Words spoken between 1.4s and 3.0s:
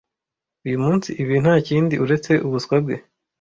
ntakindi uretse ubuswa bwe